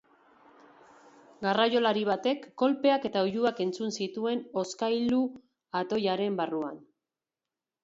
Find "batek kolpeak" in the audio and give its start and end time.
2.09-3.05